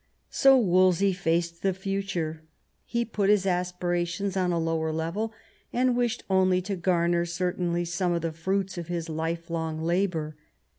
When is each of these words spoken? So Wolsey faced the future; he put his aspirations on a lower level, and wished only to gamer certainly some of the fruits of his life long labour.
So 0.31 0.57
Wolsey 0.57 1.13
faced 1.13 1.61
the 1.61 1.75
future; 1.75 2.41
he 2.85 3.05
put 3.05 3.29
his 3.29 3.45
aspirations 3.45 4.35
on 4.35 4.51
a 4.51 4.57
lower 4.57 4.91
level, 4.91 5.31
and 5.71 5.95
wished 5.95 6.23
only 6.27 6.59
to 6.63 6.75
gamer 6.75 7.23
certainly 7.23 7.85
some 7.85 8.11
of 8.11 8.23
the 8.23 8.31
fruits 8.33 8.79
of 8.79 8.87
his 8.87 9.09
life 9.09 9.51
long 9.51 9.79
labour. 9.79 10.35